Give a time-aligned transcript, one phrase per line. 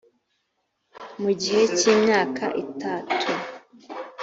[1.21, 3.31] mu gihe cy imyaka itatu